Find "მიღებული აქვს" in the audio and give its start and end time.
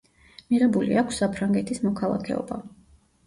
0.53-1.19